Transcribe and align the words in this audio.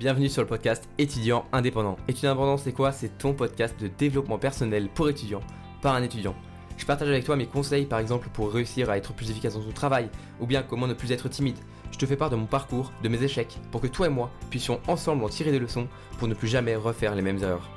Bienvenue 0.00 0.30
sur 0.30 0.40
le 0.40 0.48
podcast 0.48 0.88
Étudiant 0.96 1.44
Indépendant. 1.52 1.98
Étudiant 2.08 2.30
Indépendant, 2.30 2.56
c'est 2.56 2.72
quoi? 2.72 2.90
C'est 2.90 3.18
ton 3.18 3.34
podcast 3.34 3.78
de 3.78 3.86
développement 3.86 4.38
personnel 4.38 4.88
pour 4.88 5.10
étudiants, 5.10 5.42
par 5.82 5.94
un 5.94 6.02
étudiant. 6.02 6.34
Je 6.78 6.86
partage 6.86 7.10
avec 7.10 7.22
toi 7.22 7.36
mes 7.36 7.44
conseils, 7.44 7.84
par 7.84 7.98
exemple, 7.98 8.30
pour 8.32 8.50
réussir 8.50 8.88
à 8.88 8.96
être 8.96 9.12
plus 9.12 9.30
efficace 9.30 9.52
dans 9.52 9.60
ton 9.60 9.72
travail, 9.72 10.08
ou 10.40 10.46
bien 10.46 10.62
comment 10.62 10.86
ne 10.86 10.94
plus 10.94 11.12
être 11.12 11.28
timide. 11.28 11.58
Je 11.92 11.98
te 11.98 12.06
fais 12.06 12.16
part 12.16 12.30
de 12.30 12.36
mon 12.36 12.46
parcours, 12.46 12.92
de 13.02 13.10
mes 13.10 13.22
échecs, 13.22 13.58
pour 13.70 13.82
que 13.82 13.88
toi 13.88 14.06
et 14.06 14.08
moi 14.08 14.30
puissions 14.48 14.80
ensemble 14.88 15.22
en 15.22 15.28
tirer 15.28 15.50
des 15.50 15.58
leçons 15.58 15.86
pour 16.18 16.28
ne 16.28 16.34
plus 16.34 16.48
jamais 16.48 16.76
refaire 16.76 17.14
les 17.14 17.20
mêmes 17.20 17.42
erreurs. 17.42 17.68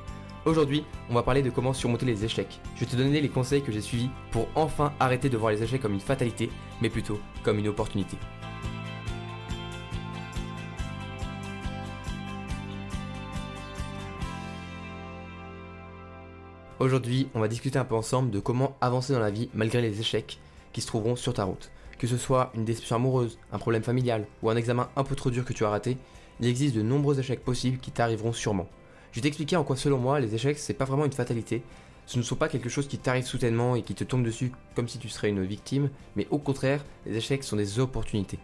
Aujourd'hui, 0.45 0.85
on 1.09 1.15
va 1.15 1.23
parler 1.23 1.41
de 1.41 1.49
comment 1.49 1.73
surmonter 1.73 2.05
les 2.05 2.23
échecs. 2.23 2.61
Je 2.75 2.85
vais 2.85 2.89
te 2.89 2.95
donner 2.95 3.19
les 3.19 3.27
conseils 3.27 3.63
que 3.63 3.73
j'ai 3.73 3.81
suivis 3.81 4.09
pour 4.31 4.47
enfin 4.55 4.93
arrêter 5.01 5.27
de 5.27 5.35
voir 5.35 5.51
les 5.51 5.61
échecs 5.61 5.81
comme 5.81 5.93
une 5.93 5.99
fatalité, 5.99 6.49
mais 6.81 6.89
plutôt 6.89 7.19
comme 7.43 7.59
une 7.59 7.67
opportunité. 7.67 8.15
Aujourd'hui, 16.79 17.27
on 17.35 17.39
va 17.39 17.47
discuter 17.47 17.77
un 17.77 17.85
peu 17.85 17.93
ensemble 17.93 18.31
de 18.31 18.39
comment 18.39 18.75
avancer 18.81 19.13
dans 19.13 19.19
la 19.19 19.29
vie 19.29 19.47
malgré 19.53 19.79
les 19.79 19.99
échecs 19.99 20.39
qui 20.73 20.81
se 20.81 20.87
trouveront 20.87 21.15
sur 21.15 21.33
ta 21.33 21.43
route. 21.43 21.69
Que 21.99 22.07
ce 22.07 22.17
soit 22.17 22.51
une 22.55 22.65
déception 22.65 22.95
amoureuse, 22.95 23.37
un 23.51 23.59
problème 23.59 23.83
familial 23.83 24.25
ou 24.41 24.49
un 24.49 24.55
examen 24.55 24.89
un 24.95 25.03
peu 25.03 25.15
trop 25.15 25.29
dur 25.29 25.45
que 25.45 25.53
tu 25.53 25.63
as 25.63 25.69
raté, 25.69 25.97
il 26.39 26.47
existe 26.47 26.75
de 26.75 26.81
nombreux 26.81 27.19
échecs 27.19 27.43
possibles 27.43 27.77
qui 27.77 27.91
t'arriveront 27.91 28.33
sûrement. 28.33 28.67
Je 29.11 29.19
vais 29.19 29.21
t'expliquer 29.21 29.55
en 29.55 29.63
quoi 29.63 29.75
selon 29.75 29.99
moi 29.99 30.19
les 30.19 30.33
échecs 30.33 30.57
c'est 30.57 30.73
pas 30.73 30.85
vraiment 30.85 31.05
une 31.05 31.11
fatalité, 31.11 31.61
ce 32.07 32.17
ne 32.17 32.23
sont 32.23 32.35
pas 32.35 32.49
quelque 32.49 32.69
chose 32.69 32.87
qui 32.87 32.97
t'arrive 32.97 33.25
soudainement 33.25 33.75
et 33.75 33.83
qui 33.83 33.93
te 33.93 34.03
tombe 34.03 34.23
dessus 34.23 34.51
comme 34.75 34.87
si 34.87 34.97
tu 34.97 35.09
serais 35.09 35.29
une 35.29 35.45
victime, 35.45 35.89
mais 36.15 36.27
au 36.31 36.39
contraire, 36.39 36.83
les 37.05 37.15
échecs 37.15 37.43
sont 37.43 37.55
des 37.55 37.79
opportunités. 37.79 38.39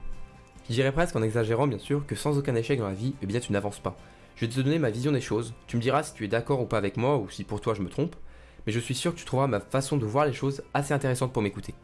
Je 0.69 0.75
dirais 0.75 0.91
presque 0.91 1.15
en 1.15 1.23
exagérant 1.23 1.65
bien 1.65 1.79
sûr 1.79 2.05
que 2.05 2.15
sans 2.15 2.37
aucun 2.37 2.55
échec 2.55 2.77
dans 2.77 2.87
la 2.87 2.93
vie, 2.93 3.15
eh 3.23 3.39
tu 3.39 3.51
n'avances 3.51 3.79
pas. 3.79 3.97
Je 4.39 4.45
vais 4.45 4.53
te 4.53 4.61
donner 4.61 4.79
ma 4.79 4.89
vision 4.89 5.11
des 5.11 5.19
choses, 5.19 5.53
tu 5.67 5.75
me 5.75 5.81
diras 5.81 6.01
si 6.01 6.13
tu 6.13 6.23
es 6.23 6.29
d'accord 6.29 6.61
ou 6.61 6.65
pas 6.65 6.77
avec 6.77 6.95
moi 6.95 7.17
ou 7.17 7.29
si 7.29 7.43
pour 7.43 7.59
toi 7.59 7.73
je 7.73 7.81
me 7.81 7.89
trompe, 7.89 8.15
mais 8.65 8.71
je 8.71 8.79
suis 8.79 8.95
sûr 8.95 9.13
que 9.13 9.19
tu 9.19 9.25
trouveras 9.25 9.47
ma 9.47 9.59
façon 9.59 9.97
de 9.97 10.05
voir 10.05 10.25
les 10.25 10.31
choses 10.31 10.63
assez 10.73 10.93
intéressante 10.93 11.33
pour 11.33 11.41
m'écouter. 11.41 11.75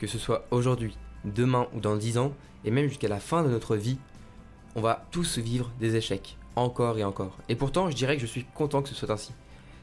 Que 0.00 0.06
ce 0.06 0.16
soit 0.16 0.46
aujourd'hui, 0.50 0.96
demain 1.26 1.68
ou 1.74 1.80
dans 1.80 1.94
10 1.94 2.16
ans, 2.16 2.32
et 2.64 2.70
même 2.70 2.88
jusqu'à 2.88 3.08
la 3.08 3.20
fin 3.20 3.42
de 3.42 3.50
notre 3.50 3.76
vie, 3.76 3.98
on 4.74 4.80
va 4.80 5.06
tous 5.10 5.36
vivre 5.36 5.70
des 5.80 5.94
échecs, 5.94 6.38
encore 6.56 6.96
et 6.96 7.04
encore. 7.04 7.36
Et 7.50 7.56
pourtant, 7.56 7.90
je 7.90 7.94
dirais 7.94 8.16
que 8.16 8.22
je 8.22 8.26
suis 8.26 8.46
content 8.54 8.80
que 8.80 8.88
ce 8.88 8.94
soit 8.94 9.10
ainsi. 9.10 9.34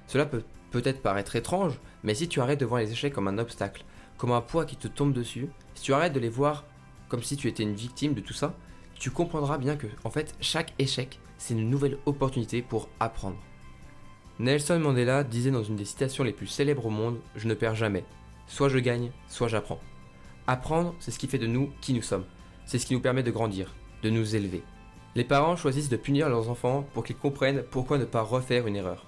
Cela 0.08 0.26
peut 0.26 0.42
peut-être 0.72 1.04
paraître 1.04 1.36
étrange, 1.36 1.80
mais 2.02 2.16
si 2.16 2.28
tu 2.28 2.42
arrêtes 2.42 2.60
de 2.60 2.66
voir 2.66 2.82
les 2.82 2.92
échecs 2.92 3.14
comme 3.14 3.28
un 3.28 3.38
obstacle, 3.38 3.86
comme 4.18 4.32
un 4.32 4.42
poids 4.42 4.66
qui 4.66 4.78
te 4.78 4.88
tombe 4.88 5.14
dessus, 5.14 5.48
si 5.76 5.84
tu 5.84 5.94
arrêtes 5.94 6.14
de 6.14 6.20
les 6.20 6.30
voir 6.30 6.66
comme 7.08 7.22
si 7.22 7.38
tu 7.38 7.48
étais 7.48 7.62
une 7.62 7.76
victime 7.76 8.16
de 8.16 8.22
tout 8.22 8.34
ça, 8.34 8.56
tu 8.96 9.12
comprendras 9.12 9.60
bien 9.60 9.76
que, 9.76 9.86
en 10.04 10.10
fait, 10.10 10.34
chaque 10.42 10.74
échec, 10.80 11.20
c'est 11.40 11.56
une 11.56 11.70
nouvelle 11.70 11.98
opportunité 12.06 12.62
pour 12.62 12.90
apprendre. 13.00 13.38
Nelson 14.38 14.80
Mandela 14.80 15.24
disait 15.24 15.52
dans 15.52 15.64
une 15.64 15.76
des 15.76 15.86
citations 15.86 16.24
les 16.24 16.34
plus 16.34 16.48
célèbres 16.48 16.86
au 16.86 16.92
monde 16.92 17.20
Je 17.36 17.48
ne 17.48 17.54
perds 17.56 17.76
jamais. 17.76 18.06
Soit 18.46 18.70
je 18.70 18.78
gagne, 18.78 19.12
soit 19.28 19.48
j'apprends. 19.48 19.80
Apprendre, 20.48 20.96
c'est 21.00 21.12
ce 21.12 21.20
qui 21.20 21.28
fait 21.28 21.38
de 21.38 21.48
nous 21.48 21.72
qui 21.82 21.94
nous 21.94 22.02
sommes. 22.02 22.26
C'est 22.66 22.78
ce 22.78 22.86
qui 22.86 22.94
nous 22.94 23.02
permet 23.02 23.24
de 23.24 23.32
grandir, 23.32 23.74
de 24.04 24.10
nous 24.10 24.36
élever. 24.36 24.64
Les 25.16 25.24
parents 25.24 25.56
choisissent 25.56 25.90
de 25.90 25.98
punir 25.98 26.30
leurs 26.30 26.50
enfants 26.50 26.86
pour 26.94 27.04
qu'ils 27.04 27.16
comprennent 27.16 27.64
pourquoi 27.72 27.98
ne 27.98 28.06
pas 28.06 28.22
refaire 28.22 28.68
une 28.68 28.76
erreur. 28.76 29.06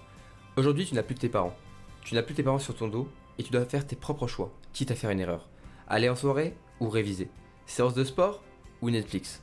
Aujourd'hui, 0.58 0.86
tu 0.86 0.96
n'as 0.96 1.04
plus 1.04 1.16
tes 1.16 1.30
parents. 1.30 1.56
Tu 2.04 2.16
n'as 2.16 2.24
plus 2.24 2.34
tes 2.34 2.44
parents 2.44 2.60
sur 2.60 2.76
ton 2.76 2.88
dos 2.88 3.08
et 3.38 3.44
tu 3.44 3.52
dois 3.52 3.66
faire 3.66 3.86
tes 3.86 3.96
propres 3.96 4.28
choix, 4.28 4.52
quitte 4.74 4.92
à 4.92 4.96
faire 4.96 5.12
une 5.12 5.20
erreur. 5.20 5.48
Aller 5.88 6.10
en 6.10 6.16
soirée 6.16 6.56
ou 6.80 6.90
réviser. 6.90 7.30
Séance 7.66 7.94
de 7.94 8.04
sport 8.04 8.42
ou 8.82 8.90
Netflix. 8.90 9.42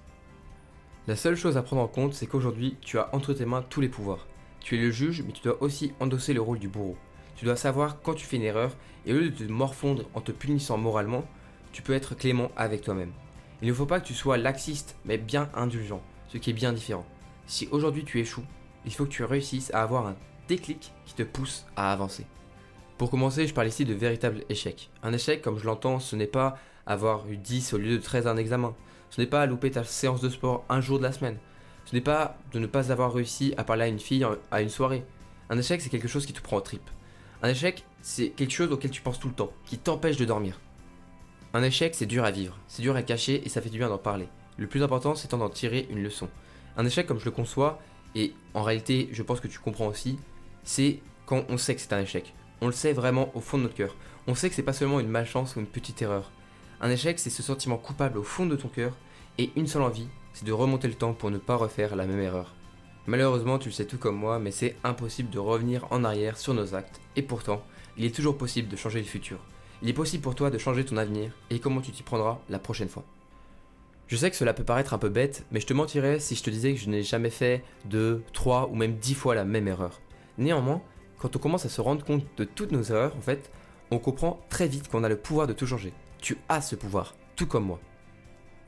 La 1.09 1.17
seule 1.17 1.37
chose 1.37 1.57
à 1.57 1.63
prendre 1.63 1.81
en 1.81 1.89
compte, 1.89 2.13
c'est 2.13 2.27
qu'aujourd'hui, 2.27 2.77
tu 2.83 2.99
as 2.99 3.09
entre 3.15 3.33
tes 3.33 3.47
mains 3.47 3.65
tous 3.71 3.81
les 3.81 3.89
pouvoirs. 3.89 4.27
Tu 4.61 4.77
es 4.77 4.79
le 4.79 4.91
juge, 4.91 5.25
mais 5.27 5.33
tu 5.33 5.41
dois 5.43 5.63
aussi 5.63 5.95
endosser 6.01 6.35
le 6.35 6.43
rôle 6.43 6.59
du 6.59 6.69
bourreau. 6.69 6.99
Tu 7.35 7.47
dois 7.47 7.57
savoir 7.57 8.03
quand 8.03 8.13
tu 8.13 8.27
fais 8.27 8.37
une 8.37 8.43
erreur, 8.43 8.77
et 9.07 9.15
au 9.15 9.17
lieu 9.17 9.31
de 9.31 9.47
te 9.47 9.51
morfondre 9.51 10.05
en 10.13 10.21
te 10.21 10.33
punissant 10.33 10.77
moralement, 10.77 11.25
tu 11.73 11.81
peux 11.81 11.95
être 11.95 12.15
clément 12.15 12.51
avec 12.59 12.83
toi-même. 12.83 13.13
Il 13.63 13.69
ne 13.69 13.73
faut 13.73 13.87
pas 13.87 14.01
que 14.01 14.07
tu 14.07 14.13
sois 14.13 14.37
laxiste, 14.37 14.97
mais 15.07 15.17
bien 15.17 15.49
indulgent, 15.55 16.03
ce 16.29 16.37
qui 16.37 16.51
est 16.51 16.53
bien 16.53 16.75
différent. 16.75 17.07
Si 17.47 17.69
aujourd'hui 17.71 18.05
tu 18.05 18.21
échoues, 18.21 18.45
il 18.85 18.93
faut 18.93 19.07
que 19.07 19.11
tu 19.11 19.25
réussisses 19.25 19.73
à 19.73 19.81
avoir 19.81 20.07
un 20.07 20.17
déclic 20.47 20.93
qui 21.07 21.15
te 21.15 21.23
pousse 21.23 21.65
à 21.75 21.91
avancer. 21.91 22.27
Pour 22.99 23.09
commencer, 23.09 23.47
je 23.47 23.55
parle 23.55 23.69
ici 23.69 23.87
de 23.87 23.95
véritable 23.95 24.45
échec. 24.51 24.91
Un 25.03 25.15
échec, 25.15 25.41
comme 25.41 25.59
je 25.59 25.65
l'entends, 25.65 26.01
ce 26.01 26.17
n'est 26.17 26.27
pas 26.27 26.59
avoir 26.85 27.27
eu 27.31 27.39
10 27.39 27.73
au 27.73 27.79
lieu 27.79 27.97
de 27.97 28.03
13 28.03 28.27
à 28.27 28.33
un 28.33 28.37
examen. 28.37 28.75
Ce 29.11 29.21
n'est 29.21 29.27
pas 29.27 29.47
louper 29.47 29.71
ta 29.71 29.85
séance 29.85 30.21
de 30.21 30.29
sport 30.29 30.65
un 30.69 30.81
jour 30.81 30.99
de 30.99 31.05
la 31.05 31.13
semaine. 31.13 31.39
Ce 31.85 31.95
n'est 31.95 32.03
pas 32.03 32.37
de 32.53 32.59
ne 32.59 32.67
pas 32.67 32.93
avoir 32.93 33.13
réussi 33.13 33.55
à 33.57 33.65
parler 33.65 33.85
à 33.85 33.89
une 33.89 33.99
fille 33.99 34.27
à 34.51 34.61
une 34.61 34.69
soirée. 34.69 35.05
Un 35.51 35.59
échec, 35.59 35.81
c'est 35.81 35.89
quelque 35.89 36.09
chose 36.09 36.27
qui 36.27 36.33
te 36.33 36.43
prend 36.43 36.57
au 36.57 36.61
trip. 36.61 36.83
Un 37.43 37.49
échec, 37.49 37.85
c'est 38.03 38.31
quelque 38.31 38.53
chose 38.53 38.71
auquel 38.73 38.91
tu 38.91 39.01
penses 39.01 39.19
tout 39.19 39.29
le 39.29 39.35
temps, 39.35 39.53
qui 39.65 39.79
t'empêche 39.79 40.17
de 40.17 40.25
dormir. 40.25 40.61
Un 41.55 41.63
échec, 41.63 41.95
c'est 41.95 42.07
dur 42.07 42.25
à 42.25 42.31
vivre, 42.31 42.59
c'est 42.67 42.83
dur 42.83 42.97
à 42.97 43.03
cacher 43.03 43.43
et 43.45 43.49
ça 43.49 43.63
fait 43.63 43.71
du 43.71 43.79
bien 43.79 43.89
d'en 43.89 43.97
parler. 43.97 44.29
Le 44.59 44.67
plus 44.67 44.83
important, 44.83 45.15
c'est 45.15 45.31
d'en 45.31 45.49
tirer 45.49 45.87
une 45.89 46.03
leçon. 46.03 46.29
Un 46.77 46.85
échec, 46.85 47.07
comme 47.07 47.19
je 47.19 47.25
le 47.25 47.31
conçois, 47.31 47.79
et 48.15 48.35
en 48.55 48.63
réalité, 48.63 49.09
je 49.13 49.23
pense 49.23 49.41
que 49.41 49.49
tu 49.49 49.59
comprends 49.59 49.87
aussi, 49.87 50.19
c'est 50.65 51.01
quand 51.27 51.45
on 51.49 51.57
sait 51.57 51.75
que 51.75 51.81
c'est 51.81 51.93
un 51.93 52.01
échec. 52.01 52.35
On 52.61 52.67
le 52.67 52.73
sait 52.73 52.93
vraiment 52.93 53.31
au 53.35 53.41
fond 53.41 53.57
de 53.57 53.63
notre 53.63 53.75
cœur. 53.75 53.95
On 54.27 54.35
sait 54.35 54.49
que 54.49 54.55
c'est 54.55 54.63
pas 54.63 54.73
seulement 54.73 55.01
une 55.01 55.09
malchance 55.09 55.57
ou 55.57 55.61
une 55.61 55.67
petite 55.67 56.03
erreur. 56.03 56.31
Un 56.81 56.91
échec, 56.91 57.19
c'est 57.19 57.31
ce 57.31 57.43
sentiment 57.43 57.77
coupable 57.77 58.19
au 58.19 58.23
fond 58.23 58.47
de 58.47 58.55
ton 58.55 58.69
cœur 58.69 58.93
et 59.39 59.51
une 59.57 59.67
seule 59.67 59.83
envie, 59.83 60.09
c'est 60.33 60.45
de 60.45 60.53
remonter 60.53 60.87
le 60.87 60.95
temps 60.95 61.13
pour 61.13 61.31
ne 61.31 61.39
pas 61.39 61.57
refaire 61.57 61.97
la 61.97 62.07
même 62.07 62.21
erreur. 62.21 62.55
Malheureusement, 63.07 63.59
tu 63.59 63.71
le 63.71 63.75
sais 63.75 63.87
tout 63.87 63.99
comme 63.99 64.17
moi, 64.17 64.39
mais 64.39 64.51
c'est 64.51 64.77
impossible 64.85 65.31
de 65.31 65.39
revenir 65.39 65.87
en 65.91 66.05
arrière 66.05 66.37
sur 66.37 66.55
nos 66.55 66.75
actes, 66.75 67.01
et 67.17 67.23
pourtant, 67.23 67.65
il 67.97 68.05
est 68.05 68.15
toujours 68.15 68.37
possible 68.37 68.69
de 68.69 68.77
changer 68.77 69.01
le 69.01 69.07
futur. 69.07 69.39
Il 69.83 69.89
est 69.89 69.95
possible 69.95 70.23
pour 70.23 70.35
toi 70.35 70.51
de 70.51 70.59
changer 70.59 70.85
ton 70.85 70.99
avenir, 70.99 71.33
et 71.51 71.59
comment 71.59 71.81
tu 71.81 71.91
t'y 71.91 72.03
prendras 72.03 72.39
la 72.49 72.59
prochaine 72.59 72.89
fois. 72.89 73.05
Je 74.07 74.17
sais 74.17 74.31
que 74.31 74.37
cela 74.37 74.55
peut 74.55 74.65
paraître 74.65 74.95
un 74.95 74.99
peu 74.99 75.09
bête, 75.09 75.47
mais 75.51 75.61
je 75.61 75.67
te 75.67 75.75
mentirais 75.75 76.21
si 76.21 76.35
je 76.35 76.43
te 76.43 76.51
disais 76.51 76.75
que 76.75 76.81
je 76.81 76.91
n'ai 76.91 77.03
jamais 77.03 77.31
fait 77.31 77.65
deux, 77.87 78.23
trois 78.33 78.69
ou 78.69 78.75
même 78.75 78.97
dix 78.97 79.15
fois 79.15 79.35
la 79.35 79.45
même 79.45 79.69
erreur. 79.69 80.01
Néanmoins, 80.37 80.83
quand 81.19 81.35
on 81.35 81.39
commence 81.39 81.67
à 81.67 81.69
se 81.69 81.81
rendre 81.81 82.05
compte 82.05 82.25
de 82.37 82.45
toutes 82.45 82.73
nos 82.73 82.83
erreurs, 82.85 83.17
en 83.17 83.21
fait, 83.21 83.51
on 83.91 83.99
comprend 83.99 84.41
très 84.49 84.69
vite 84.69 84.89
qu'on 84.89 85.05
a 85.05 85.09
le 85.09 85.17
pouvoir 85.17 85.47
de 85.47 85.53
tout 85.53 85.67
changer. 85.67 85.93
Tu 86.21 86.37
as 86.49 86.61
ce 86.61 86.75
pouvoir, 86.75 87.15
tout 87.37 87.47
comme 87.47 87.65
moi. 87.65 87.81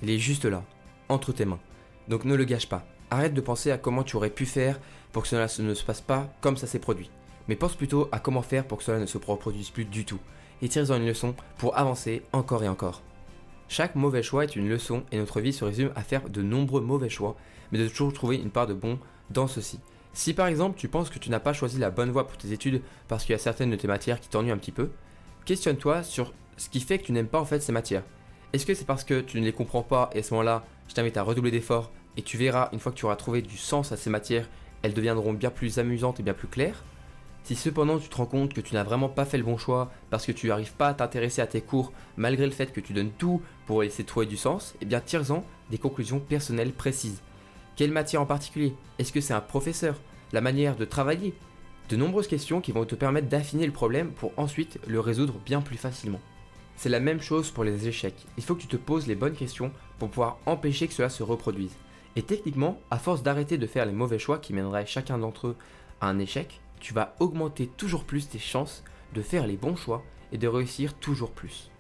Il 0.02 0.10
est 0.10 0.18
juste 0.18 0.44
là, 0.44 0.62
entre 1.08 1.32
tes 1.32 1.44
mains. 1.44 1.60
Donc 2.08 2.24
ne 2.24 2.34
le 2.34 2.44
gâche 2.44 2.68
pas. 2.68 2.86
Arrête 3.10 3.34
de 3.34 3.40
penser 3.40 3.70
à 3.70 3.78
comment 3.78 4.04
tu 4.04 4.16
aurais 4.16 4.30
pu 4.30 4.46
faire 4.46 4.78
pour 5.12 5.22
que 5.22 5.28
cela 5.28 5.46
ne 5.58 5.74
se 5.74 5.84
passe 5.84 6.00
pas 6.00 6.32
comme 6.40 6.56
ça 6.56 6.66
s'est 6.66 6.78
produit. 6.78 7.10
Mais 7.48 7.56
pense 7.56 7.74
plutôt 7.74 8.08
à 8.12 8.20
comment 8.20 8.42
faire 8.42 8.66
pour 8.66 8.78
que 8.78 8.84
cela 8.84 9.00
ne 9.00 9.06
se 9.06 9.18
reproduise 9.18 9.70
plus 9.70 9.84
du 9.84 10.04
tout. 10.04 10.20
Et 10.62 10.68
tire-en 10.68 10.96
une 10.96 11.06
leçon 11.06 11.34
pour 11.58 11.76
avancer 11.76 12.22
encore 12.32 12.62
et 12.62 12.68
encore. 12.68 13.02
Chaque 13.68 13.94
mauvais 13.94 14.22
choix 14.22 14.44
est 14.44 14.56
une 14.56 14.68
leçon 14.68 15.04
et 15.10 15.18
notre 15.18 15.40
vie 15.40 15.52
se 15.52 15.64
résume 15.64 15.92
à 15.96 16.02
faire 16.02 16.28
de 16.28 16.42
nombreux 16.42 16.80
mauvais 16.80 17.08
choix, 17.08 17.36
mais 17.72 17.78
de 17.78 17.88
toujours 17.88 18.12
trouver 18.12 18.36
une 18.36 18.50
part 18.50 18.66
de 18.66 18.74
bon 18.74 18.98
dans 19.30 19.46
ceci. 19.46 19.80
Si 20.12 20.34
par 20.34 20.48
exemple 20.48 20.78
tu 20.78 20.88
penses 20.88 21.08
que 21.08 21.18
tu 21.18 21.30
n'as 21.30 21.40
pas 21.40 21.52
choisi 21.52 21.78
la 21.78 21.90
bonne 21.90 22.10
voie 22.10 22.26
pour 22.26 22.36
tes 22.36 22.52
études 22.52 22.82
parce 23.06 23.24
qu'il 23.24 23.32
y 23.32 23.36
a 23.36 23.38
certaines 23.38 23.70
de 23.70 23.76
tes 23.76 23.86
matières 23.86 24.20
qui 24.20 24.28
t'ennuient 24.28 24.50
un 24.50 24.58
petit 24.58 24.72
peu, 24.72 24.90
questionne-toi 25.44 26.02
sur 26.02 26.32
ce 26.60 26.68
qui 26.68 26.80
fait 26.80 26.98
que 26.98 27.04
tu 27.04 27.12
n'aimes 27.12 27.26
pas 27.26 27.40
en 27.40 27.46
fait 27.46 27.60
ces 27.60 27.72
matières. 27.72 28.02
Est-ce 28.52 28.66
que 28.66 28.74
c'est 28.74 28.84
parce 28.84 29.02
que 29.02 29.22
tu 29.22 29.40
ne 29.40 29.46
les 29.46 29.52
comprends 29.52 29.82
pas 29.82 30.10
et 30.12 30.18
à 30.18 30.22
ce 30.22 30.34
moment-là, 30.34 30.62
je 30.88 30.94
t'invite 30.94 31.16
à 31.16 31.22
redoubler 31.22 31.50
d'efforts 31.50 31.90
et 32.18 32.22
tu 32.22 32.36
verras, 32.36 32.68
une 32.74 32.80
fois 32.80 32.92
que 32.92 32.98
tu 32.98 33.06
auras 33.06 33.16
trouvé 33.16 33.40
du 33.40 33.56
sens 33.56 33.92
à 33.92 33.96
ces 33.96 34.10
matières, 34.10 34.46
elles 34.82 34.92
deviendront 34.92 35.32
bien 35.32 35.50
plus 35.50 35.78
amusantes 35.78 36.20
et 36.20 36.22
bien 36.22 36.34
plus 36.34 36.48
claires 36.48 36.84
Si 37.44 37.56
cependant 37.56 37.98
tu 37.98 38.10
te 38.10 38.16
rends 38.16 38.26
compte 38.26 38.52
que 38.52 38.60
tu 38.60 38.74
n'as 38.74 38.82
vraiment 38.82 39.08
pas 39.08 39.24
fait 39.24 39.38
le 39.38 39.44
bon 39.44 39.56
choix 39.56 39.90
parce 40.10 40.26
que 40.26 40.32
tu 40.32 40.48
n'arrives 40.48 40.74
pas 40.74 40.88
à 40.88 40.94
t'intéresser 40.94 41.40
à 41.40 41.46
tes 41.46 41.62
cours 41.62 41.92
malgré 42.18 42.44
le 42.44 42.52
fait 42.52 42.72
que 42.74 42.80
tu 42.80 42.92
donnes 42.92 43.12
tout 43.16 43.40
pour 43.66 43.82
essayer 43.82 44.04
de 44.04 44.08
trouver 44.08 44.26
du 44.26 44.36
sens, 44.36 44.74
eh 44.82 44.84
bien 44.84 45.00
tire-en 45.00 45.44
des 45.70 45.78
conclusions 45.78 46.20
personnelles 46.20 46.72
précises. 46.72 47.22
Quelle 47.74 47.90
matière 47.90 48.20
en 48.20 48.26
particulier? 48.26 48.74
Est-ce 48.98 49.12
que 49.12 49.22
c'est 49.22 49.32
un 49.32 49.40
professeur? 49.40 49.98
La 50.34 50.42
manière 50.42 50.76
de 50.76 50.84
travailler? 50.84 51.32
De 51.88 51.96
nombreuses 51.96 52.28
questions 52.28 52.60
qui 52.60 52.72
vont 52.72 52.84
te 52.84 52.94
permettre 52.94 53.28
d'affiner 53.28 53.64
le 53.64 53.72
problème 53.72 54.10
pour 54.10 54.32
ensuite 54.36 54.78
le 54.86 55.00
résoudre 55.00 55.40
bien 55.46 55.62
plus 55.62 55.78
facilement. 55.78 56.20
C'est 56.80 56.88
la 56.88 56.98
même 56.98 57.20
chose 57.20 57.50
pour 57.50 57.62
les 57.62 57.88
échecs. 57.88 58.26
Il 58.38 58.42
faut 58.42 58.54
que 58.54 58.62
tu 58.62 58.66
te 58.66 58.78
poses 58.78 59.06
les 59.06 59.14
bonnes 59.14 59.36
questions 59.36 59.70
pour 59.98 60.08
pouvoir 60.08 60.38
empêcher 60.46 60.88
que 60.88 60.94
cela 60.94 61.10
se 61.10 61.22
reproduise. 61.22 61.76
Et 62.16 62.22
techniquement, 62.22 62.80
à 62.90 62.98
force 62.98 63.22
d'arrêter 63.22 63.58
de 63.58 63.66
faire 63.66 63.84
les 63.84 63.92
mauvais 63.92 64.18
choix 64.18 64.38
qui 64.38 64.54
mèneraient 64.54 64.86
chacun 64.86 65.18
d'entre 65.18 65.48
eux 65.48 65.56
à 66.00 66.08
un 66.08 66.18
échec, 66.18 66.62
tu 66.80 66.94
vas 66.94 67.16
augmenter 67.20 67.66
toujours 67.66 68.04
plus 68.04 68.30
tes 68.30 68.38
chances 68.38 68.82
de 69.12 69.20
faire 69.20 69.46
les 69.46 69.58
bons 69.58 69.76
choix 69.76 70.02
et 70.32 70.38
de 70.38 70.48
réussir 70.48 70.94
toujours 70.94 71.32
plus. 71.32 71.70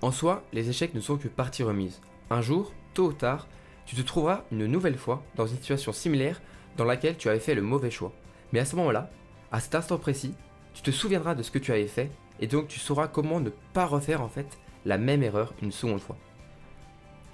En 0.00 0.12
soi, 0.12 0.44
les 0.54 0.70
échecs 0.70 0.94
ne 0.94 1.00
sont 1.00 1.18
que 1.18 1.28
partie 1.28 1.62
remise. 1.62 2.00
Un 2.30 2.40
jour, 2.40 2.72
tôt 2.94 3.08
ou 3.08 3.12
tard, 3.12 3.46
tu 3.84 3.96
te 3.96 4.00
trouveras 4.00 4.44
une 4.50 4.64
nouvelle 4.64 4.96
fois 4.96 5.22
dans 5.34 5.46
une 5.46 5.58
situation 5.58 5.92
similaire 5.92 6.40
dans 6.78 6.86
laquelle 6.86 7.18
tu 7.18 7.28
avais 7.28 7.38
fait 7.38 7.54
le 7.54 7.60
mauvais 7.60 7.90
choix. 7.90 8.14
Mais 8.54 8.60
à 8.60 8.64
ce 8.64 8.76
moment-là, 8.76 9.10
à 9.52 9.60
cet 9.60 9.74
instant 9.74 9.98
précis, 9.98 10.32
tu 10.72 10.80
te 10.80 10.90
souviendras 10.90 11.34
de 11.34 11.42
ce 11.42 11.50
que 11.50 11.58
tu 11.58 11.70
avais 11.70 11.86
fait 11.86 12.10
et 12.40 12.46
donc 12.46 12.68
tu 12.68 12.78
sauras 12.78 13.08
comment 13.08 13.40
ne 13.40 13.50
pas 13.72 13.86
refaire 13.86 14.22
en 14.22 14.28
fait 14.28 14.58
la 14.84 14.98
même 14.98 15.22
erreur 15.22 15.54
une 15.62 15.72
seconde 15.72 16.00
fois. 16.00 16.16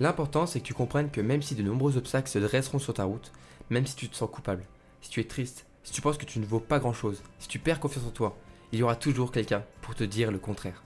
L'important 0.00 0.46
c'est 0.46 0.60
que 0.60 0.66
tu 0.66 0.74
comprennes 0.74 1.10
que 1.10 1.20
même 1.20 1.42
si 1.42 1.54
de 1.54 1.62
nombreux 1.62 1.96
obstacles 1.96 2.30
se 2.30 2.38
dresseront 2.38 2.78
sur 2.78 2.94
ta 2.94 3.04
route, 3.04 3.32
même 3.70 3.86
si 3.86 3.96
tu 3.96 4.08
te 4.08 4.16
sens 4.16 4.30
coupable, 4.30 4.64
si 5.00 5.10
tu 5.10 5.20
es 5.20 5.24
triste, 5.24 5.66
si 5.84 5.92
tu 5.92 6.00
penses 6.00 6.18
que 6.18 6.24
tu 6.24 6.38
ne 6.38 6.46
vaux 6.46 6.60
pas 6.60 6.78
grand-chose, 6.78 7.22
si 7.38 7.48
tu 7.48 7.58
perds 7.58 7.80
confiance 7.80 8.06
en 8.06 8.10
toi, 8.10 8.36
il 8.72 8.78
y 8.78 8.82
aura 8.82 8.96
toujours 8.96 9.32
quelqu'un 9.32 9.64
pour 9.80 9.94
te 9.94 10.04
dire 10.04 10.30
le 10.30 10.38
contraire. 10.38 10.82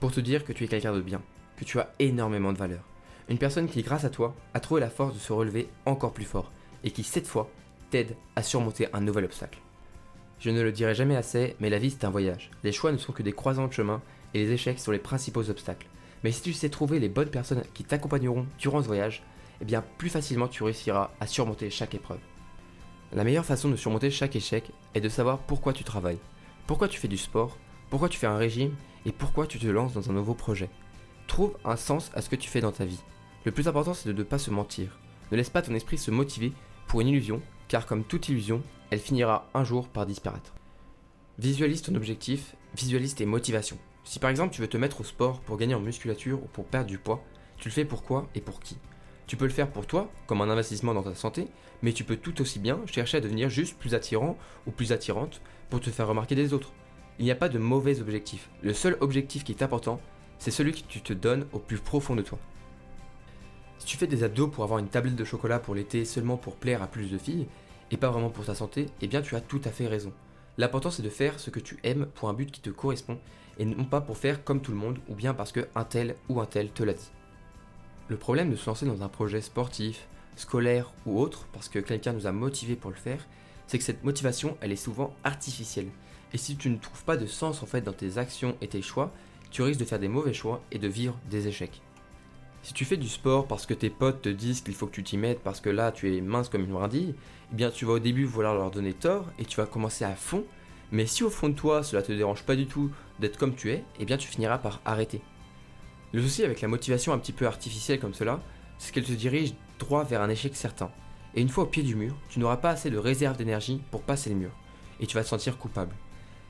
Pour 0.00 0.10
te 0.10 0.20
dire 0.20 0.44
que 0.44 0.52
tu 0.52 0.64
es 0.64 0.68
quelqu'un 0.68 0.92
de 0.92 1.00
bien, 1.00 1.22
que 1.56 1.64
tu 1.64 1.78
as 1.78 1.92
énormément 1.98 2.52
de 2.52 2.58
valeur. 2.58 2.82
Une 3.28 3.38
personne 3.38 3.68
qui, 3.68 3.82
grâce 3.82 4.04
à 4.04 4.10
toi, 4.10 4.34
a 4.54 4.60
trouvé 4.60 4.80
la 4.80 4.90
force 4.90 5.14
de 5.14 5.20
se 5.20 5.32
relever 5.32 5.68
encore 5.86 6.12
plus 6.12 6.24
fort 6.24 6.50
et 6.82 6.90
qui, 6.90 7.04
cette 7.04 7.28
fois, 7.28 7.50
t'aide 7.90 8.16
à 8.34 8.42
surmonter 8.42 8.88
un 8.92 9.00
nouvel 9.00 9.24
obstacle. 9.24 9.60
Je 10.40 10.48
ne 10.48 10.62
le 10.62 10.72
dirai 10.72 10.94
jamais 10.94 11.16
assez, 11.16 11.54
mais 11.60 11.68
la 11.68 11.78
vie 11.78 11.90
c'est 11.90 12.06
un 12.06 12.10
voyage. 12.10 12.50
Les 12.64 12.72
choix 12.72 12.92
ne 12.92 12.96
sont 12.96 13.12
que 13.12 13.22
des 13.22 13.32
croisants 13.32 13.68
de 13.68 13.72
chemin 13.74 14.00
et 14.32 14.38
les 14.38 14.52
échecs 14.52 14.78
sont 14.78 14.90
les 14.90 14.98
principaux 14.98 15.50
obstacles. 15.50 15.86
Mais 16.24 16.32
si 16.32 16.40
tu 16.40 16.54
sais 16.54 16.70
trouver 16.70 16.98
les 16.98 17.10
bonnes 17.10 17.28
personnes 17.28 17.62
qui 17.74 17.84
t'accompagneront 17.84 18.46
durant 18.58 18.80
ce 18.80 18.86
voyage, 18.86 19.22
eh 19.60 19.66
bien 19.66 19.84
plus 19.98 20.08
facilement 20.08 20.48
tu 20.48 20.62
réussiras 20.62 21.10
à 21.20 21.26
surmonter 21.26 21.68
chaque 21.68 21.94
épreuve. 21.94 22.20
La 23.12 23.22
meilleure 23.22 23.44
façon 23.44 23.68
de 23.68 23.76
surmonter 23.76 24.10
chaque 24.10 24.34
échec 24.34 24.70
est 24.94 25.02
de 25.02 25.10
savoir 25.10 25.40
pourquoi 25.40 25.74
tu 25.74 25.84
travailles, 25.84 26.20
pourquoi 26.66 26.88
tu 26.88 26.98
fais 26.98 27.08
du 27.08 27.18
sport, 27.18 27.58
pourquoi 27.90 28.08
tu 28.08 28.18
fais 28.18 28.26
un 28.26 28.38
régime 28.38 28.74
et 29.04 29.12
pourquoi 29.12 29.46
tu 29.46 29.58
te 29.58 29.66
lances 29.66 29.92
dans 29.92 30.08
un 30.08 30.14
nouveau 30.14 30.34
projet. 30.34 30.70
Trouve 31.26 31.58
un 31.66 31.76
sens 31.76 32.10
à 32.14 32.22
ce 32.22 32.30
que 32.30 32.36
tu 32.36 32.48
fais 32.48 32.62
dans 32.62 32.72
ta 32.72 32.86
vie. 32.86 33.02
Le 33.44 33.52
plus 33.52 33.68
important 33.68 33.92
c'est 33.92 34.08
de 34.08 34.16
ne 34.16 34.22
pas 34.22 34.38
se 34.38 34.50
mentir. 34.50 34.98
Ne 35.32 35.36
laisse 35.36 35.50
pas 35.50 35.60
ton 35.60 35.74
esprit 35.74 35.98
se 35.98 36.10
motiver 36.10 36.52
pour 36.86 37.02
une 37.02 37.08
illusion, 37.08 37.42
car 37.70 37.86
comme 37.86 38.02
toute 38.02 38.28
illusion, 38.28 38.64
elle 38.90 38.98
finira 38.98 39.48
un 39.54 39.62
jour 39.62 39.86
par 39.86 40.04
disparaître. 40.04 40.54
Visualise 41.38 41.82
ton 41.82 41.94
objectif, 41.94 42.56
visualise 42.74 43.14
tes 43.14 43.26
motivations. 43.26 43.78
Si 44.02 44.18
par 44.18 44.28
exemple 44.28 44.52
tu 44.52 44.60
veux 44.60 44.66
te 44.66 44.76
mettre 44.76 45.02
au 45.02 45.04
sport 45.04 45.38
pour 45.38 45.56
gagner 45.56 45.76
en 45.76 45.80
musculature 45.80 46.42
ou 46.42 46.46
pour 46.48 46.64
perdre 46.64 46.88
du 46.88 46.98
poids, 46.98 47.22
tu 47.58 47.68
le 47.68 47.72
fais 47.72 47.84
pourquoi 47.84 48.28
et 48.34 48.40
pour 48.40 48.58
qui? 48.58 48.76
Tu 49.28 49.36
peux 49.36 49.44
le 49.44 49.52
faire 49.52 49.70
pour 49.70 49.86
toi, 49.86 50.10
comme 50.26 50.40
un 50.40 50.50
investissement 50.50 50.94
dans 50.94 51.04
ta 51.04 51.14
santé, 51.14 51.46
mais 51.80 51.92
tu 51.92 52.02
peux 52.02 52.16
tout 52.16 52.40
aussi 52.40 52.58
bien 52.58 52.80
chercher 52.86 53.18
à 53.18 53.20
devenir 53.20 53.48
juste 53.48 53.78
plus 53.78 53.94
attirant 53.94 54.36
ou 54.66 54.72
plus 54.72 54.90
attirante 54.90 55.40
pour 55.68 55.78
te 55.78 55.90
faire 55.90 56.08
remarquer 56.08 56.34
des 56.34 56.52
autres. 56.52 56.72
Il 57.20 57.24
n'y 57.24 57.30
a 57.30 57.36
pas 57.36 57.48
de 57.48 57.60
mauvais 57.60 58.00
objectif. 58.00 58.50
Le 58.62 58.74
seul 58.74 58.96
objectif 58.98 59.44
qui 59.44 59.52
est 59.52 59.62
important, 59.62 60.00
c'est 60.40 60.50
celui 60.50 60.72
que 60.72 60.88
tu 60.88 61.02
te 61.02 61.12
donnes 61.12 61.46
au 61.52 61.60
plus 61.60 61.78
profond 61.78 62.16
de 62.16 62.22
toi. 62.22 62.40
Si 63.80 63.86
tu 63.86 63.96
fais 63.96 64.06
des 64.06 64.22
abdos 64.22 64.48
pour 64.48 64.62
avoir 64.62 64.78
une 64.78 64.88
tablette 64.88 65.16
de 65.16 65.24
chocolat 65.24 65.58
pour 65.58 65.74
l'été 65.74 66.04
seulement 66.04 66.36
pour 66.36 66.56
plaire 66.56 66.82
à 66.82 66.86
plus 66.86 67.10
de 67.10 67.16
filles, 67.16 67.46
et 67.90 67.96
pas 67.96 68.10
vraiment 68.10 68.28
pour 68.28 68.44
ta 68.44 68.54
santé, 68.54 68.86
eh 69.00 69.08
bien 69.08 69.22
tu 69.22 69.34
as 69.34 69.40
tout 69.40 69.60
à 69.64 69.70
fait 69.70 69.86
raison. 69.86 70.12
L'important 70.58 70.90
c'est 70.90 71.02
de 71.02 71.08
faire 71.08 71.40
ce 71.40 71.48
que 71.48 71.60
tu 71.60 71.78
aimes 71.82 72.06
pour 72.14 72.28
un 72.28 72.34
but 72.34 72.50
qui 72.50 72.60
te 72.60 72.68
correspond, 72.68 73.18
et 73.58 73.64
non 73.64 73.84
pas 73.84 74.02
pour 74.02 74.18
faire 74.18 74.44
comme 74.44 74.60
tout 74.60 74.72
le 74.72 74.76
monde, 74.76 74.98
ou 75.08 75.14
bien 75.14 75.32
parce 75.32 75.50
que 75.50 75.66
un 75.74 75.84
tel 75.84 76.14
ou 76.28 76.42
un 76.42 76.46
tel 76.46 76.70
te 76.70 76.82
l'a 76.82 76.92
dit. 76.92 77.10
Le 78.08 78.18
problème 78.18 78.50
de 78.50 78.56
se 78.56 78.66
lancer 78.66 78.84
dans 78.84 79.02
un 79.02 79.08
projet 79.08 79.40
sportif, 79.40 80.06
scolaire 80.36 80.92
ou 81.06 81.18
autre, 81.18 81.46
parce 81.54 81.70
que 81.70 81.78
quelqu'un 81.78 82.12
nous 82.12 82.26
a 82.26 82.32
motivé 82.32 82.76
pour 82.76 82.90
le 82.90 82.96
faire, 82.96 83.26
c'est 83.66 83.78
que 83.78 83.84
cette 83.84 84.04
motivation, 84.04 84.58
elle 84.60 84.72
est 84.72 84.76
souvent 84.76 85.16
artificielle. 85.24 85.88
Et 86.34 86.38
si 86.38 86.56
tu 86.56 86.68
ne 86.68 86.76
trouves 86.76 87.04
pas 87.04 87.16
de 87.16 87.26
sens 87.26 87.62
en 87.62 87.66
fait 87.66 87.80
dans 87.80 87.94
tes 87.94 88.18
actions 88.18 88.58
et 88.60 88.68
tes 88.68 88.82
choix, 88.82 89.10
tu 89.50 89.62
risques 89.62 89.80
de 89.80 89.86
faire 89.86 89.98
des 89.98 90.08
mauvais 90.08 90.34
choix 90.34 90.60
et 90.70 90.78
de 90.78 90.86
vivre 90.86 91.18
des 91.30 91.48
échecs. 91.48 91.80
Si 92.62 92.74
tu 92.74 92.84
fais 92.84 92.98
du 92.98 93.08
sport 93.08 93.46
parce 93.46 93.64
que 93.64 93.72
tes 93.72 93.88
potes 93.88 94.22
te 94.22 94.28
disent 94.28 94.60
qu'il 94.60 94.74
faut 94.74 94.86
que 94.86 94.92
tu 94.92 95.02
t'y 95.02 95.16
mettes 95.16 95.40
parce 95.40 95.60
que 95.60 95.70
là 95.70 95.92
tu 95.92 96.14
es 96.14 96.20
mince 96.20 96.48
comme 96.48 96.64
une 96.64 96.72
brindille, 96.72 97.14
eh 97.52 97.54
bien 97.54 97.70
tu 97.70 97.86
vas 97.86 97.94
au 97.94 97.98
début 97.98 98.24
vouloir 98.24 98.54
leur 98.54 98.70
donner 98.70 98.92
tort 98.92 99.26
et 99.38 99.44
tu 99.44 99.56
vas 99.56 99.66
commencer 99.66 100.04
à 100.04 100.14
fond. 100.14 100.44
Mais 100.92 101.06
si 101.06 101.24
au 101.24 101.30
fond 101.30 101.48
de 101.48 101.54
toi 101.54 101.82
cela 101.82 102.02
te 102.02 102.12
dérange 102.12 102.42
pas 102.42 102.56
du 102.56 102.66
tout 102.66 102.90
d'être 103.18 103.38
comme 103.38 103.54
tu 103.54 103.70
es, 103.70 103.84
eh 103.98 104.04
bien 104.04 104.18
tu 104.18 104.28
finiras 104.28 104.58
par 104.58 104.80
arrêter. 104.84 105.22
Le 106.12 106.22
souci 106.22 106.44
avec 106.44 106.60
la 106.60 106.68
motivation 106.68 107.12
un 107.12 107.18
petit 107.18 107.32
peu 107.32 107.46
artificielle 107.46 108.00
comme 108.00 108.14
cela, 108.14 108.40
c'est 108.78 108.92
qu'elle 108.92 109.04
te 109.04 109.12
dirige 109.12 109.54
droit 109.78 110.04
vers 110.04 110.20
un 110.20 110.28
échec 110.28 110.54
certain. 110.54 110.90
Et 111.34 111.40
une 111.40 111.48
fois 111.48 111.64
au 111.64 111.68
pied 111.68 111.82
du 111.82 111.94
mur, 111.94 112.16
tu 112.28 112.40
n'auras 112.40 112.56
pas 112.56 112.70
assez 112.70 112.90
de 112.90 112.98
réserve 112.98 113.36
d'énergie 113.36 113.80
pour 113.90 114.02
passer 114.02 114.30
le 114.30 114.36
mur, 114.36 114.50
et 114.98 115.06
tu 115.06 115.14
vas 115.16 115.22
te 115.22 115.28
sentir 115.28 115.56
coupable. 115.56 115.94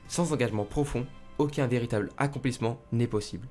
Sans 0.07 0.33
engagement 0.33 0.65
profond, 0.65 1.05
aucun 1.37 1.67
véritable 1.67 2.09
accomplissement 2.17 2.81
n'est 2.91 3.07
possible. 3.07 3.47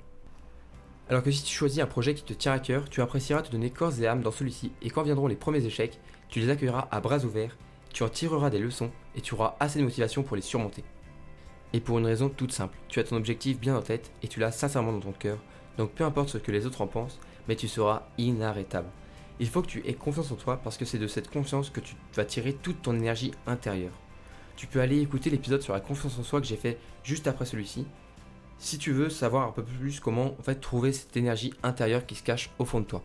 Alors 1.11 1.23
que 1.23 1.31
si 1.31 1.43
tu 1.43 1.53
choisis 1.53 1.83
un 1.83 1.87
projet 1.87 2.13
qui 2.13 2.23
te 2.23 2.31
tient 2.31 2.53
à 2.53 2.59
cœur, 2.59 2.89
tu 2.89 3.01
apprécieras 3.01 3.41
te 3.41 3.51
donner 3.51 3.69
corps 3.69 3.99
et 3.99 4.07
âme 4.07 4.21
dans 4.21 4.31
celui-ci, 4.31 4.71
et 4.81 4.89
quand 4.89 5.03
viendront 5.03 5.27
les 5.27 5.35
premiers 5.35 5.65
échecs, 5.65 5.99
tu 6.29 6.39
les 6.39 6.47
accueilleras 6.47 6.87
à 6.89 7.01
bras 7.01 7.25
ouverts, 7.25 7.57
tu 7.91 8.03
en 8.03 8.07
tireras 8.07 8.49
des 8.49 8.59
leçons, 8.59 8.91
et 9.17 9.19
tu 9.19 9.33
auras 9.33 9.57
assez 9.59 9.79
de 9.79 9.83
motivation 9.83 10.23
pour 10.23 10.37
les 10.37 10.41
surmonter. 10.41 10.85
Et 11.73 11.81
pour 11.81 11.99
une 11.99 12.05
raison 12.05 12.29
toute 12.29 12.53
simple, 12.53 12.77
tu 12.87 13.01
as 13.01 13.03
ton 13.03 13.17
objectif 13.17 13.59
bien 13.59 13.75
en 13.75 13.81
tête, 13.81 14.13
et 14.23 14.29
tu 14.29 14.39
l'as 14.39 14.53
sincèrement 14.53 14.93
dans 14.93 15.01
ton 15.01 15.11
cœur, 15.11 15.37
donc 15.77 15.91
peu 15.91 16.05
importe 16.05 16.29
ce 16.29 16.37
que 16.37 16.53
les 16.53 16.65
autres 16.65 16.79
en 16.79 16.87
pensent, 16.87 17.19
mais 17.49 17.57
tu 17.57 17.67
seras 17.67 18.03
inarrêtable. 18.17 18.87
Il 19.41 19.49
faut 19.49 19.61
que 19.61 19.67
tu 19.67 19.85
aies 19.85 19.95
confiance 19.95 20.31
en 20.31 20.35
toi 20.35 20.61
parce 20.63 20.77
que 20.77 20.85
c'est 20.85 20.97
de 20.97 21.07
cette 21.07 21.29
confiance 21.29 21.71
que 21.71 21.81
tu 21.81 21.97
vas 22.15 22.23
tirer 22.23 22.53
toute 22.53 22.81
ton 22.83 22.95
énergie 22.95 23.33
intérieure. 23.47 23.99
Tu 24.55 24.65
peux 24.65 24.79
aller 24.79 25.01
écouter 25.01 25.29
l'épisode 25.29 25.61
sur 25.61 25.73
la 25.73 25.81
confiance 25.81 26.17
en 26.17 26.23
soi 26.23 26.39
que 26.39 26.47
j'ai 26.47 26.55
fait 26.55 26.77
juste 27.03 27.27
après 27.27 27.45
celui-ci, 27.45 27.85
si 28.61 28.77
tu 28.77 28.91
veux 28.91 29.09
savoir 29.09 29.47
un 29.47 29.51
peu 29.51 29.63
plus 29.63 29.99
comment 29.99 30.35
en 30.39 30.43
fait 30.43 30.61
trouver 30.61 30.93
cette 30.93 31.17
énergie 31.17 31.51
intérieure 31.63 32.05
qui 32.05 32.13
se 32.13 32.21
cache 32.21 32.51
au 32.59 32.65
fond 32.65 32.79
de 32.79 32.85
toi. 32.85 33.03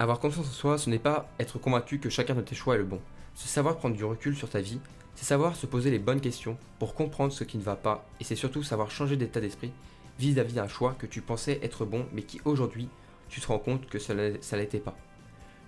Avoir 0.00 0.18
confiance 0.18 0.48
en 0.48 0.50
soi, 0.50 0.78
ce 0.78 0.90
n'est 0.90 0.98
pas 0.98 1.30
être 1.38 1.60
convaincu 1.60 2.00
que 2.00 2.10
chacun 2.10 2.34
de 2.34 2.40
tes 2.40 2.56
choix 2.56 2.74
est 2.74 2.78
le 2.78 2.84
bon. 2.84 3.00
C'est 3.36 3.48
savoir 3.48 3.76
prendre 3.76 3.94
du 3.94 4.04
recul 4.04 4.36
sur 4.36 4.50
ta 4.50 4.60
vie, 4.60 4.80
c'est 5.14 5.24
savoir 5.24 5.54
se 5.54 5.64
poser 5.64 5.92
les 5.92 6.00
bonnes 6.00 6.20
questions 6.20 6.58
pour 6.80 6.94
comprendre 6.94 7.32
ce 7.32 7.44
qui 7.44 7.56
ne 7.56 7.62
va 7.62 7.76
pas, 7.76 8.04
et 8.18 8.24
c'est 8.24 8.34
surtout 8.34 8.64
savoir 8.64 8.90
changer 8.90 9.16
d'état 9.16 9.40
d'esprit 9.40 9.72
vis-à-vis 10.18 10.54
d'un 10.54 10.68
choix 10.68 10.96
que 10.98 11.06
tu 11.06 11.20
pensais 11.22 11.60
être 11.62 11.84
bon, 11.84 12.04
mais 12.12 12.22
qui 12.22 12.40
aujourd'hui, 12.44 12.88
tu 13.28 13.40
te 13.40 13.46
rends 13.46 13.60
compte 13.60 13.86
que 13.86 14.00
ça 14.00 14.12
ne 14.12 14.56
l'était 14.56 14.80
pas. 14.80 14.96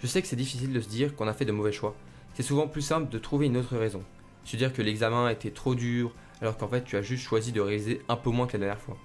Je 0.00 0.08
sais 0.08 0.20
que 0.20 0.26
c'est 0.26 0.34
difficile 0.34 0.72
de 0.72 0.80
se 0.80 0.88
dire 0.88 1.14
qu'on 1.14 1.28
a 1.28 1.32
fait 1.32 1.44
de 1.44 1.52
mauvais 1.52 1.72
choix. 1.72 1.94
C'est 2.34 2.42
souvent 2.42 2.66
plus 2.66 2.82
simple 2.82 3.08
de 3.08 3.18
trouver 3.18 3.46
une 3.46 3.56
autre 3.56 3.76
raison. 3.76 4.02
Se 4.44 4.56
dire 4.56 4.72
que 4.72 4.82
l'examen 4.82 5.28
était 5.28 5.52
trop 5.52 5.76
dur, 5.76 6.12
alors 6.44 6.58
qu'en 6.58 6.68
fait 6.68 6.84
tu 6.84 6.98
as 6.98 7.02
juste 7.02 7.24
choisi 7.24 7.52
de 7.52 7.60
réaliser 7.62 8.02
un 8.06 8.16
peu 8.16 8.28
moins 8.28 8.46
que 8.46 8.52
la 8.52 8.66
dernière 8.66 8.80
fois. 8.80 8.98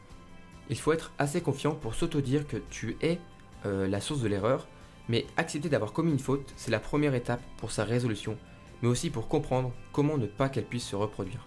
Il 0.69 0.77
faut 0.77 0.91
être 0.91 1.13
assez 1.17 1.39
confiant 1.39 1.73
pour 1.73 1.95
s'auto-dire 1.95 2.45
que 2.45 2.57
tu 2.69 2.97
es 3.01 3.17
euh, 3.65 3.87
la 3.87 4.01
source 4.01 4.19
de 4.19 4.27
l'erreur, 4.27 4.67
mais 5.07 5.25
accepter 5.37 5.69
d'avoir 5.69 5.93
commis 5.93 6.11
une 6.11 6.19
faute, 6.19 6.53
c'est 6.57 6.69
la 6.69 6.81
première 6.81 7.15
étape 7.15 7.41
pour 7.55 7.71
sa 7.71 7.85
résolution, 7.85 8.37
mais 8.81 8.89
aussi 8.89 9.09
pour 9.09 9.29
comprendre 9.29 9.71
comment 9.93 10.17
ne 10.17 10.25
pas 10.25 10.49
qu'elle 10.49 10.65
puisse 10.65 10.85
se 10.85 10.97
reproduire. 10.97 11.39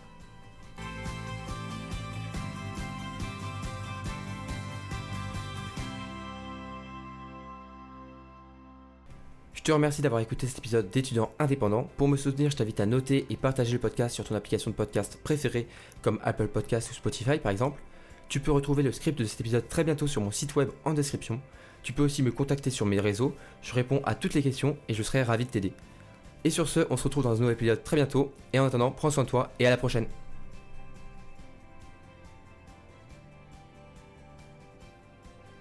Je 9.62 9.66
te 9.66 9.70
remercie 9.70 10.02
d'avoir 10.02 10.20
écouté 10.20 10.48
cet 10.48 10.58
épisode 10.58 10.90
d'étudiant 10.90 11.30
indépendant. 11.38 11.88
Pour 11.96 12.08
me 12.08 12.16
soutenir, 12.16 12.50
je 12.50 12.56
t'invite 12.56 12.80
à 12.80 12.86
noter 12.86 13.26
et 13.30 13.36
partager 13.36 13.72
le 13.72 13.78
podcast 13.78 14.12
sur 14.12 14.24
ton 14.24 14.34
application 14.34 14.72
de 14.72 14.74
podcast 14.74 15.20
préférée, 15.22 15.68
comme 16.02 16.18
Apple 16.24 16.48
Podcast 16.48 16.90
ou 16.90 16.94
Spotify 16.94 17.38
par 17.38 17.52
exemple. 17.52 17.80
Tu 18.28 18.40
peux 18.40 18.50
retrouver 18.50 18.82
le 18.82 18.90
script 18.90 19.16
de 19.16 19.24
cet 19.24 19.40
épisode 19.40 19.68
très 19.68 19.84
bientôt 19.84 20.08
sur 20.08 20.20
mon 20.20 20.32
site 20.32 20.56
web 20.56 20.70
en 20.84 20.94
description. 20.94 21.40
Tu 21.84 21.92
peux 21.92 22.02
aussi 22.02 22.24
me 22.24 22.32
contacter 22.32 22.70
sur 22.70 22.86
mes 22.86 22.98
réseaux, 22.98 23.36
je 23.62 23.72
réponds 23.72 24.02
à 24.04 24.16
toutes 24.16 24.34
les 24.34 24.42
questions 24.42 24.76
et 24.88 24.94
je 24.94 25.02
serai 25.04 25.22
ravi 25.22 25.44
de 25.44 25.50
t'aider. 25.50 25.72
Et 26.42 26.50
sur 26.50 26.68
ce, 26.68 26.84
on 26.90 26.96
se 26.96 27.04
retrouve 27.04 27.22
dans 27.22 27.36
un 27.36 27.38
nouvel 27.38 27.52
épisode 27.52 27.84
très 27.84 27.94
bientôt, 27.94 28.32
et 28.52 28.58
en 28.58 28.64
attendant, 28.64 28.90
prends 28.90 29.10
soin 29.10 29.22
de 29.22 29.28
toi 29.28 29.52
et 29.60 29.66
à 29.68 29.70
la 29.70 29.76
prochaine. 29.76 30.08